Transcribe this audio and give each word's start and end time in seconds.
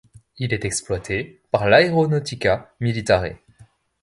Il 0.39 0.51
est 0.51 0.65
exploité 0.65 1.43
par 1.51 1.69
l'Aeronautica 1.69 2.73
Militare. 2.79 3.35